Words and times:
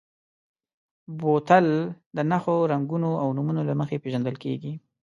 بوتل 1.19 1.67
د 2.15 2.17
نښو، 2.31 2.57
رنګونو 2.71 3.09
او 3.21 3.27
نومونو 3.37 3.61
له 3.69 3.73
مخې 3.79 4.01
پېژندل 4.03 4.35
کېږي. 4.43 4.73